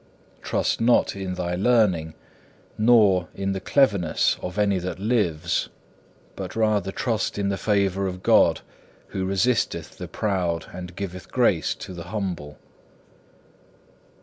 Trust 0.41 0.81
not 0.81 1.15
in 1.15 1.35
thy 1.35 1.53
learning, 1.53 2.15
nor 2.75 3.27
in 3.35 3.51
the 3.51 3.59
cleverness 3.59 4.35
of 4.41 4.57
any 4.57 4.79
that 4.79 4.97
lives, 4.97 5.69
but 6.35 6.55
rather 6.55 6.91
trust 6.91 7.37
in 7.37 7.49
the 7.49 7.55
favour 7.55 8.07
of 8.07 8.23
God, 8.23 8.61
who 9.09 9.25
resisteth 9.25 9.99
the 9.99 10.07
proud 10.07 10.65
and 10.73 10.95
giveth 10.95 11.31
grace 11.31 11.75
to 11.75 11.93
the 11.93 12.05
humble. 12.05 12.57